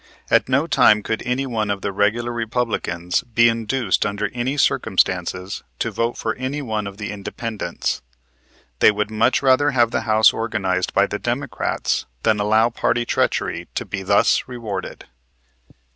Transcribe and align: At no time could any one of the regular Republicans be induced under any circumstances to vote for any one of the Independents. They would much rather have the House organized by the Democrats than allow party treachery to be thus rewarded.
At 0.31 0.49
no 0.49 0.65
time 0.65 1.03
could 1.03 1.21
any 1.27 1.45
one 1.45 1.69
of 1.69 1.83
the 1.83 1.91
regular 1.91 2.31
Republicans 2.33 3.21
be 3.21 3.47
induced 3.49 4.03
under 4.03 4.31
any 4.33 4.57
circumstances 4.57 5.61
to 5.77 5.91
vote 5.91 6.17
for 6.17 6.33
any 6.37 6.59
one 6.59 6.87
of 6.87 6.97
the 6.97 7.11
Independents. 7.11 8.01
They 8.79 8.89
would 8.89 9.11
much 9.11 9.43
rather 9.43 9.69
have 9.69 9.91
the 9.91 10.01
House 10.01 10.33
organized 10.33 10.95
by 10.95 11.05
the 11.05 11.19
Democrats 11.19 12.07
than 12.23 12.39
allow 12.39 12.71
party 12.71 13.05
treachery 13.05 13.67
to 13.75 13.85
be 13.85 14.01
thus 14.01 14.47
rewarded. 14.47 15.05